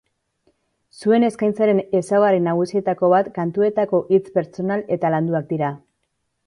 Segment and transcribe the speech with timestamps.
[1.01, 5.73] Zuen eskaintzaren ezaugarri nagusietako bat kantuetako hitz pertsonal eta landuak dira.